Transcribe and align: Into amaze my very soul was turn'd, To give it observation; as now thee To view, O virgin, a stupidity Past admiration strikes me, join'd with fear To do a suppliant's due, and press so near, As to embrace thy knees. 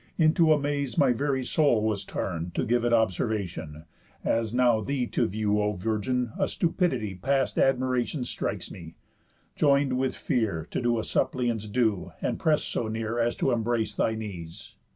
Into 0.17 0.51
amaze 0.51 0.97
my 0.97 1.13
very 1.13 1.43
soul 1.43 1.83
was 1.83 2.03
turn'd, 2.03 2.55
To 2.55 2.65
give 2.65 2.83
it 2.83 2.91
observation; 2.91 3.85
as 4.23 4.51
now 4.51 4.81
thee 4.81 5.05
To 5.05 5.27
view, 5.27 5.61
O 5.61 5.73
virgin, 5.73 6.31
a 6.39 6.47
stupidity 6.47 7.13
Past 7.13 7.59
admiration 7.59 8.23
strikes 8.25 8.71
me, 8.71 8.95
join'd 9.55 9.93
with 9.93 10.15
fear 10.15 10.67
To 10.71 10.81
do 10.81 10.97
a 10.97 11.03
suppliant's 11.03 11.67
due, 11.67 12.13
and 12.19 12.39
press 12.39 12.63
so 12.63 12.87
near, 12.87 13.19
As 13.19 13.35
to 13.35 13.51
embrace 13.51 13.93
thy 13.93 14.15
knees. 14.15 14.73